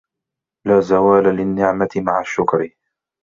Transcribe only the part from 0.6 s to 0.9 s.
لَا